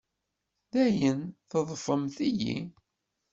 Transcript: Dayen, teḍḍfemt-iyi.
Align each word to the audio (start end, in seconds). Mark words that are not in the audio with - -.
Dayen, 0.71 1.19
teḍḍfemt-iyi. 1.49 2.57